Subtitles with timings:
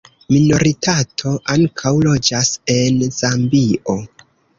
[0.35, 3.97] Minoritato ankaŭ loĝas en Zambio.